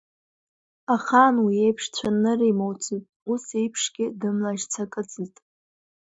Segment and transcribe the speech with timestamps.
[0.93, 5.35] Ахаан ус еиԥш цәанырра имоуцызт, ус еиԥшгьы дымлашьцакыцызт.